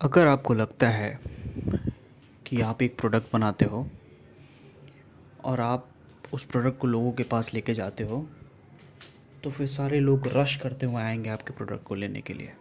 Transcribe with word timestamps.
अगर 0.00 0.26
आपको 0.26 0.54
लगता 0.54 0.88
है 0.88 1.18
कि 2.46 2.60
आप 2.60 2.82
एक 2.82 2.96
प्रोडक्ट 2.98 3.32
बनाते 3.32 3.64
हो 3.64 3.86
और 5.44 5.60
आप 5.60 5.88
उस 6.32 6.44
प्रोडक्ट 6.44 6.78
को 6.78 6.86
लोगों 6.86 7.12
के 7.12 7.22
पास 7.22 7.52
लेके 7.54 7.74
जाते 7.74 8.04
हो 8.04 8.20
तो 9.44 9.50
फिर 9.50 9.66
सारे 9.66 10.00
लोग 10.00 10.26
रश 10.26 10.56
करते 10.56 10.86
हुए 10.86 11.02
आएँगे 11.02 11.30
आपके 11.30 11.54
प्रोडक्ट 11.54 11.84
को 11.84 11.94
लेने 11.94 12.20
के 12.20 12.34
लिए। 12.34 12.52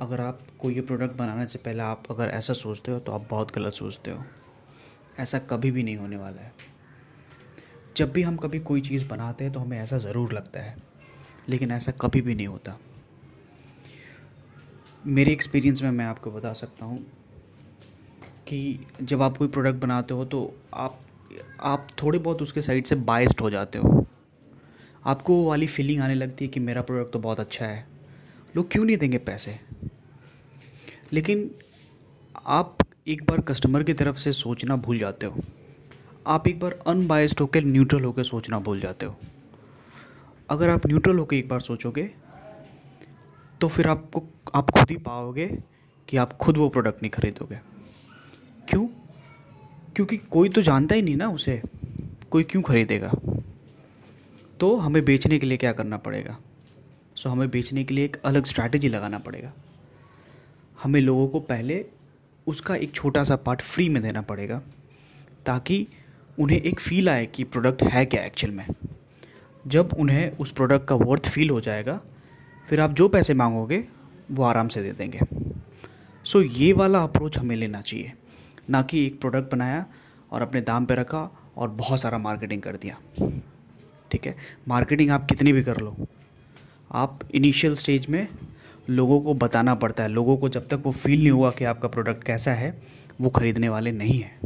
अगर 0.00 0.20
आप 0.20 0.40
कोई 0.58 0.74
ये 0.74 0.80
प्रोडक्ट 0.80 1.16
बनाने 1.16 1.46
से 1.46 1.58
पहले 1.58 1.82
आप 1.82 2.10
अगर 2.10 2.28
ऐसा 2.28 2.52
सोचते 2.52 2.92
हो 2.92 2.98
तो 2.98 3.12
आप 3.12 3.26
बहुत 3.30 3.54
गलत 3.54 3.72
सोचते 3.72 4.10
हो। 4.10 4.24
ऐसा 5.18 5.38
कभी 5.38 5.70
भी 5.70 5.82
नहीं 5.82 5.96
होने 5.96 6.16
वाला 6.16 6.42
है। 6.42 6.52
जब 7.96 8.12
भी 8.12 8.22
हम 8.22 8.36
कभी 8.36 8.60
कोई 8.60 8.80
चीज़ 8.80 9.08
बनाते 9.08 9.44
हैं 9.44 9.52
तो 9.52 9.60
हमें 9.60 9.78
ऐसा 9.78 9.98
ज़रूर 9.98 10.32
लगता 10.32 10.60
है, 10.60 10.76
लेकिन 11.48 11.70
ऐसा 11.70 11.92
कभी 11.92 12.20
भी 12.20 12.34
नहीं 12.34 12.46
होता। 12.46 12.78
मेरे 15.06 15.32
एक्सपीरियंस 15.32 15.82
में 15.82 15.90
मैं 15.90 16.04
आपको 16.04 16.30
बता 16.30 16.52
सकता 16.52 16.86
हूँ 16.86 17.06
कि 18.48 18.86
जब 19.02 19.22
आप 19.22 19.36
कोई 19.36 19.48
प्रोडक्ट 19.48 19.74
बनाते 19.74 20.14
हो 20.14 20.24
तो 20.24 20.54
आप 20.74 21.00
आप 21.60 21.86
थोड़े 22.02 22.18
बहुत 22.18 22.42
उसके 22.42 22.62
साइड 22.62 22.84
से 22.84 22.94
बाइस्ड 22.94 23.40
हो 23.40 23.50
जाते 23.50 23.78
हो। 23.78 24.06
आपको 25.04 25.34
वो 25.34 25.48
वाली 25.48 25.66
फीलिंग 25.66 26.02
आने 26.02 26.14
लगती 26.14 26.44
है 26.44 26.48
कि 26.48 26.60
मेरा 26.60 26.82
प्रोडक्ट 26.82 27.12
तो 27.12 27.18
बहुत 27.18 27.40
अच्छा 27.40 27.66
है। 27.66 27.86
लोग 28.56 28.70
क्यों 28.70 28.84
नहीं 28.84 28.96
देंगे 28.96 29.18
पैसे? 29.18 29.60
लेकिन 31.12 31.50
आप 32.46 32.78
एक 33.08 33.22
बार 33.22 33.40
कस्टमर 33.40 33.82
की 33.82 33.92
तरफ़ 33.92 34.16
से 34.16 34.32
सोचना 34.32 34.76
भूल 34.76 34.98
जाते 34.98 35.26
हो। 35.26 35.40
आप 36.26 36.48
एक 36.48 36.60
बार 36.60 36.78
अनबाइस्ड 36.86 37.40
होकर 37.40 37.64
न्यूट्रल 37.64 38.04
होकर 38.04 38.24
सोचना 38.24 38.58
भूल 38.58 38.80
जाते 38.80 39.06
हो। 39.06 39.16
अगर 40.50 40.70
आप 40.70 40.86
न्यूट्रल 40.86 41.18
होकर 41.18 41.36
एक 41.36 41.48
बार 41.48 41.60
सोचोगे 41.60 42.25
तो 43.60 43.68
फिर 43.68 43.88
आपको, 43.88 44.24
आप 44.54 44.70
खुद 44.70 44.90
ही 44.90 44.96
पाओगे 44.96 45.58
कि 46.08 46.16
आप 46.16 46.32
खुद 46.32 46.56
वो 46.56 46.68
प्रोडक्ट 46.68 47.02
नहीं 47.02 47.10
खरीदोगे। 47.10 47.60
क्यों? 48.68 48.86
क्योंकि 49.96 50.16
कोई 50.16 50.48
तो 50.48 50.62
जानता 50.62 50.94
ही 50.94 51.02
नहीं 51.02 51.16
ना 51.16 51.28
उसे, 51.28 51.62
कोई 52.30 52.42
क्यों 52.42 52.62
खरीदेगा? 52.62 53.12
तो 54.60 54.76
हमें 54.76 55.04
बेचने 55.04 55.38
के 55.38 55.46
लिए 55.46 55.58
क्या 55.58 55.72
करना 55.72 55.96
पड़ेगा? 55.96 56.38
सो 57.16 57.28
हमें 57.28 57.50
बेचने 57.50 57.84
के 57.84 57.94
लिए 57.94 58.04
एक 58.04 58.16
अलग 58.24 58.44
स्ट्रैटेजी 58.44 58.88
लगाना 58.88 59.18
पड़ेगा। 59.18 59.52
हमें 60.82 61.00
लोगों 61.00 61.28
को 61.28 61.40
पहले 61.40 61.86
उसका 62.46 62.74
एक 62.74 62.92
छोटा 62.92 63.24
सा 63.24 63.36
पार्ट 63.36 63.62
फ्री 63.62 63.88
में 63.88 64.02
देना 64.02 64.22
पड़ेगा, 64.22 64.62
ताकि 65.46 65.86
उन्हें 66.38 66.62
एक 66.62 66.80
फ़ील 66.80 67.08
आए 67.08 67.26
कि 67.26 67.44
प्रोडक्ट 67.44 67.82
है 67.82 68.06
क्या 68.06 68.24
एक्चुअल 68.24 68.52
में। 68.52 68.66
जब 69.66 69.94
उन्हें 69.98 70.30
उस 70.30 70.50
प्रोडक्ट 70.50 70.88
का 70.88 70.94
वर्थ 70.94 71.28
फील 71.28 71.50
हो 71.50 71.60
जाएगा 71.60 72.00
फिर 72.68 72.80
आप 72.80 72.92
जो 72.92 73.08
पैसे 73.08 73.34
मांगोगे 73.34 73.84
वो 74.30 74.44
आराम 74.44 74.68
से 74.68 74.82
दे 74.82 74.92
देंगे। 74.92 75.20
सो 76.24 76.42
so, 76.42 76.48
ये 76.50 76.72
वाला 76.72 77.02
अप्रोच 77.02 77.38
हमें 77.38 77.56
लेना 77.56 77.80
चाहिए। 77.80 78.12
ना 78.70 78.82
कि 78.82 79.06
एक 79.06 79.20
प्रोडक्ट 79.20 79.52
बनाया 79.52 79.86
और 80.32 80.42
अपने 80.42 80.60
दाम 80.60 80.86
पे 80.86 80.94
रखा 80.94 81.52
और 81.56 81.68
बहुत 81.68 82.00
सारा 82.00 82.18
मार्केटिंग 82.18 82.62
कर 82.62 82.76
दिया। 82.76 83.00
ठीक 84.10 84.26
है? 84.26 84.36
मार्केटिंग 84.68 85.10
आप 85.10 85.26
कितनी 85.26 85.52
भी 85.52 85.62
कर 85.62 85.76
लो 85.76 85.96
आप 86.92 87.20
इनिशियल 87.34 87.74
स्टेज 87.74 88.06
में 88.08 88.28
लोगों 88.90 89.20
को 89.20 89.34
बताना 89.34 89.74
पड़ता 89.74 90.02
है। 90.02 90.08
लोगों 90.08 90.36
को 90.36 90.48
जब 90.48 90.68
तक 90.68 90.82
वो 90.84 90.92
फील 90.92 91.18
नहीं 91.18 91.30
हुआ 91.30 91.50
कि 91.50 91.64
आपका 91.64 91.88
प्रोडक्ट 91.88 92.24
कैसा 92.24 92.52
है 92.52 92.82
वो 93.20 93.30
ख़रीदने 93.30 93.68
वाले 93.68 93.92
नहीं 93.92 94.20
हैं। 94.20 94.40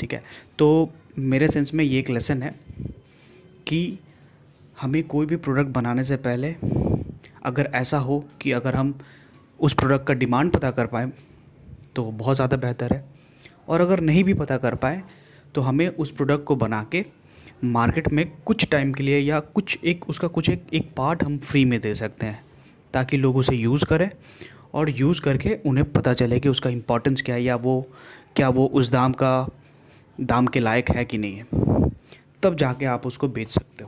ठीक 0.00 0.12
है? 0.12 0.22
तो 0.58 0.92
मेरे 1.18 1.48
सेंस 1.48 1.74
में 1.74 1.84
ये 1.84 1.98
एक 1.98 2.10
लेसन 2.10 2.42
है 2.42 2.60
कि 3.66 3.98
हमें 4.80 5.02
कोई 5.02 5.26
भी 5.26 5.36
प्रोडक्ट 5.36 5.68
बनाने 5.68 6.04
से 6.04 6.16
पहले 6.16 6.56
अगर 7.42 7.70
ऐसा 7.74 7.98
हो 7.98 8.24
कि 8.40 8.52
अगर 8.52 8.74
हम 8.74 8.98
उस 9.58 9.74
प्रोडक्ट 9.74 10.06
का 10.06 10.14
डिमांड 10.14 10.52
पता 10.52 10.70
कर 10.70 10.86
पाएँ 10.86 11.12
तो 11.96 12.04
बहुत 12.04 12.36
ज़्यादा 12.36 12.56
बेहतर 12.56 12.92
है। 12.92 13.04
और 13.68 13.80
अगर 13.80 14.00
नहीं 14.00 14.24
भी 14.24 14.34
पता 14.34 14.56
कर 14.56 14.74
पाए 14.74 15.02
तो 15.54 15.60
हमें 15.60 15.86
उस 15.88 16.10
प्रोडक्ट 16.10 16.44
को 16.44 16.56
बना 16.56 16.82
के 16.92 17.04
मार्केट 17.64 18.08
में 18.12 18.26
कुछ 18.46 18.68
टाइम 18.70 18.92
के 18.92 19.02
लिए 19.02 19.18
या 19.18 19.40
कुछ 19.40 19.78
एक, 19.84 20.08
उसका 20.10 20.28
कुछ 20.28 20.48
एक 20.50 20.66
एक 20.74 20.90
पार्ट 20.96 21.22
हम 21.24 21.38
फ्री 21.38 21.64
में 21.64 21.80
दे 21.80 21.94
सकते 21.94 22.26
हैं, 22.26 22.42
ताकि 22.94 23.16
लोग 23.16 23.36
उसे 23.36 23.54
यूज़ 23.56 23.84
करें 23.84 24.10
और 24.74 24.90
यूज़ 24.90 25.20
करके 25.20 25.58
उन्हें 25.66 25.92
पता 25.92 26.12
चले 26.12 26.40
कि 26.40 26.48
उसका 26.48 26.70
इम्पोर्टेंस 26.70 27.22
क्या 27.22 27.34
है 27.34 27.42
या 27.42 27.56
वो, 27.56 27.80
क्या 28.36 28.48
वो 28.48 28.66
उस 28.66 28.90
दाम 28.92 29.12
का, 29.12 29.48
दाम 30.18 30.46
के 30.46 30.60
लायक 30.60 30.90
है 30.90 31.04
कि 31.04 31.18
नहीं 31.18 31.36
है। 31.36 31.90
तब 32.42 32.56
जाके 32.56 32.86
आप 32.86 33.06
उसको 33.06 33.28
बेच 33.28 33.50
सकते 33.50 33.84
हो। 33.84 33.87